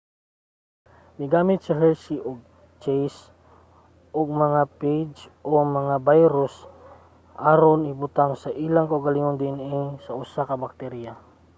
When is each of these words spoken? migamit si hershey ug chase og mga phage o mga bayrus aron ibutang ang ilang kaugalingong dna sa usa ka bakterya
migamit 1.19 1.59
si 1.61 1.71
hershey 1.81 2.19
ug 2.29 2.39
chase 2.83 3.21
og 4.19 4.27
mga 4.43 4.63
phage 4.79 5.21
o 5.49 5.51
mga 5.77 5.95
bayrus 6.07 6.55
aron 7.51 7.81
ibutang 7.91 8.31
ang 8.45 8.55
ilang 8.65 8.87
kaugalingong 8.91 9.37
dna 9.41 9.81
sa 10.05 10.11
usa 10.23 10.41
ka 10.49 10.55
bakterya 10.63 11.13